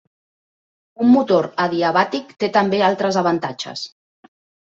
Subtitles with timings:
[1.07, 3.87] Un motor adiabàtic té també altres avantatges.